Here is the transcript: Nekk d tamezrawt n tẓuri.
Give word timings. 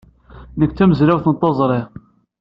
Nekk 0.59 0.71
d 0.73 0.75
tamezrawt 0.77 1.25
n 1.31 1.35
tẓuri. 1.35 1.81